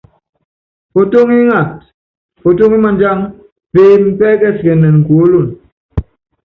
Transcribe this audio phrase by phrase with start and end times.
[0.93, 1.85] Potóŋi ingata,
[2.41, 3.21] potóŋi madjang,
[3.71, 5.51] peeme pɛ́kɛsikɛnɛn kuólono.